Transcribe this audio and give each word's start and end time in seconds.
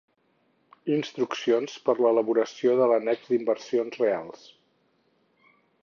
Instruccions 0.93 1.75
per 1.89 1.95
a 1.97 2.01
l'elaboració 2.05 2.73
de 2.83 2.89
l'annex 2.93 3.31
d'inversions 3.35 4.03
reals. 4.05 4.49